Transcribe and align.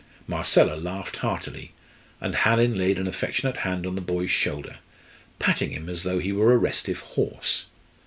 Marcella 0.25 0.73
laughed 0.77 1.17
heartily, 1.17 1.73
and 2.19 2.33
Hallin 2.37 2.75
laid 2.75 2.97
an 2.97 3.05
affectionate 3.05 3.57
hand 3.57 3.85
on 3.85 3.93
the 3.93 4.01
boy's 4.01 4.31
shoulder, 4.31 4.77
patting 5.37 5.73
him 5.73 5.87
as 5.89 6.01
though 6.01 6.17
he 6.17 6.31
were 6.31 6.53
a 6.53 6.57
restive 6.57 7.01
horse. 7.01 7.65